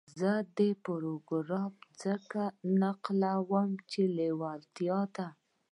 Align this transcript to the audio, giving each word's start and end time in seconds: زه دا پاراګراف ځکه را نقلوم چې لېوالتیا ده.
زه 0.19 0.31
دا 0.57 0.67
پاراګراف 0.85 1.73
ځکه 2.03 2.27
را 2.49 2.51
نقلوم 2.81 3.69
چې 3.91 4.01
لېوالتیا 4.17 4.99
ده. 5.15 5.27